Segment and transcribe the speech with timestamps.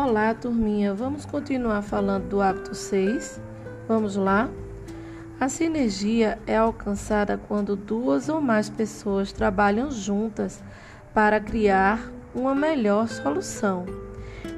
[0.00, 0.94] Olá, turminha.
[0.94, 3.40] Vamos continuar falando do hábito 6?
[3.88, 4.48] Vamos lá?
[5.40, 10.62] A sinergia é alcançada quando duas ou mais pessoas trabalham juntas
[11.12, 13.86] para criar uma melhor solução.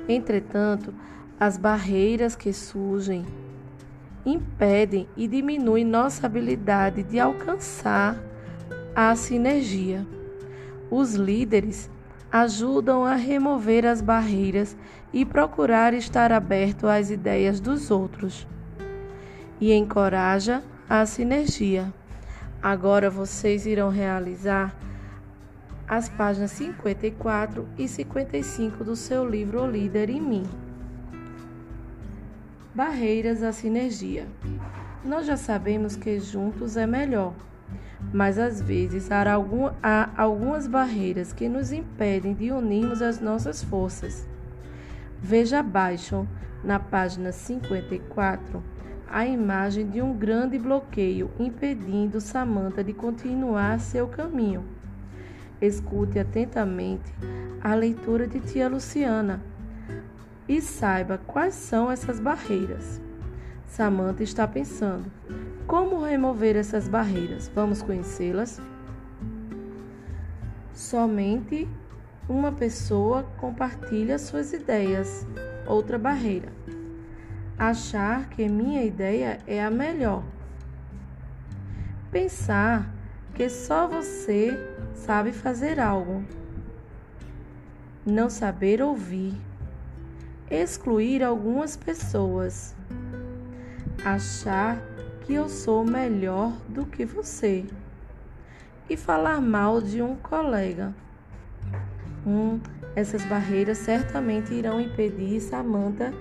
[0.06, 0.92] Entretanto,
[1.40, 3.24] as barreiras que surgem
[4.26, 8.14] impedem e diminuem nossa habilidade de alcançar
[8.94, 10.06] a sinergia.
[10.90, 11.88] Os líderes
[12.32, 14.76] ajudam a remover as barreiras
[15.12, 18.46] e procurar estar aberto às ideias dos outros.
[19.60, 21.92] E encoraja a sinergia.
[22.62, 24.74] Agora vocês irão realizar
[25.88, 30.44] as páginas 54 e 55 do seu livro O Líder em Mim.
[32.72, 34.28] Barreiras à sinergia.
[35.04, 37.34] Nós já sabemos que juntos é melhor
[38.12, 43.62] mas às vezes há, algum, há algumas barreiras que nos impedem de unirmos as nossas
[43.62, 44.26] forças.
[45.22, 46.26] Veja abaixo,
[46.64, 48.62] na página 54,
[49.08, 54.64] a imagem de um grande bloqueio impedindo Samantha de continuar seu caminho.
[55.60, 57.12] Escute atentamente
[57.62, 59.42] a leitura de tia Luciana
[60.48, 63.00] e saiba quais são essas barreiras.
[63.66, 65.10] Samantha está pensando:
[65.70, 67.48] como remover essas barreiras?
[67.54, 68.60] Vamos conhecê-las?
[70.74, 71.68] Somente
[72.28, 75.24] uma pessoa compartilha suas ideias.
[75.68, 76.48] Outra barreira.
[77.56, 80.24] Achar que minha ideia é a melhor.
[82.10, 82.92] Pensar
[83.32, 84.50] que só você
[84.92, 86.24] sabe fazer algo.
[88.04, 89.40] Não saber ouvir.
[90.50, 92.74] Excluir algumas pessoas.
[94.04, 94.82] Achar
[95.30, 97.64] que eu sou melhor do que você
[98.88, 100.92] e falar mal de um colega.
[102.26, 102.58] Hum,
[102.96, 106.12] essas barreiras certamente irão impedir Samantha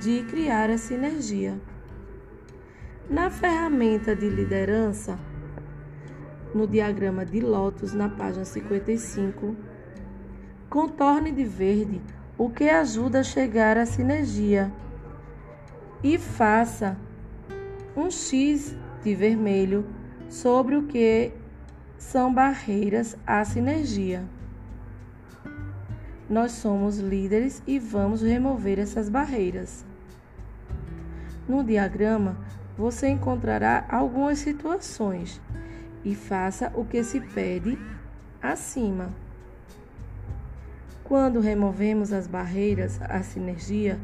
[0.00, 1.60] de criar a sinergia.
[3.10, 5.18] Na ferramenta de liderança,
[6.54, 9.56] no diagrama de Lotus, na página 55,
[10.70, 12.00] contorne de verde
[12.38, 14.70] o que ajuda a chegar à sinergia
[16.04, 16.96] e faça
[17.98, 19.84] um X de vermelho
[20.28, 21.32] sobre o que
[21.96, 24.24] são barreiras à sinergia.
[26.30, 29.84] Nós somos líderes e vamos remover essas barreiras.
[31.48, 32.38] No diagrama,
[32.76, 35.40] você encontrará algumas situações
[36.04, 37.76] e faça o que se pede
[38.40, 39.10] acima.
[41.02, 43.98] Quando removemos as barreiras à sinergia,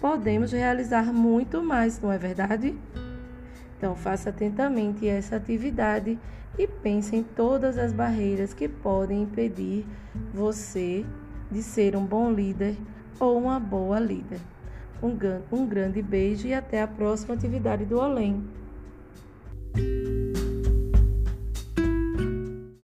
[0.00, 2.78] podemos realizar muito mais, não é verdade?
[3.84, 6.18] Então, faça atentamente essa atividade
[6.58, 9.84] e pense em todas as barreiras que podem impedir
[10.32, 11.04] você
[11.50, 12.78] de ser um bom líder
[13.20, 14.40] ou uma boa líder.
[15.02, 18.42] Um, grande beijo e até a próxima atividade do Além.